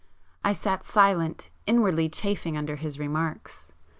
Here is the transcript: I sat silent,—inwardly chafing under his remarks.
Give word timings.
I 0.43 0.51
sat 0.53 0.83
silent,—inwardly 0.83 2.09
chafing 2.09 2.57
under 2.57 2.75
his 2.75 2.97
remarks. 2.97 3.71